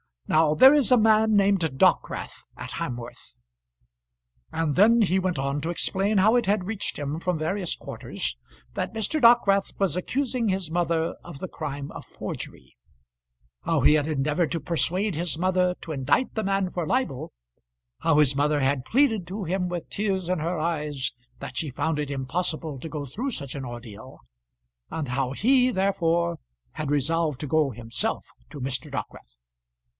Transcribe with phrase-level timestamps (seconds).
[0.27, 3.35] Now there is a man named Dockwrath in Hamworth;"
[4.53, 8.37] and then he went on to explain how it had reached him from various quarters
[8.73, 9.19] that Mr.
[9.21, 12.77] Dockwrath was accusing his mother of the crime of forgery;
[13.65, 17.33] how he had endeavoured to persuade his mother to indict the man for libel;
[17.99, 21.99] how his mother had pleaded to him with tears in her eyes that she found
[21.99, 24.19] it impossible to go through such an ordeal;
[24.89, 26.39] and how he, therefore,
[26.71, 28.89] had resolved to go himself to Mr.
[28.89, 29.37] Dockwrath.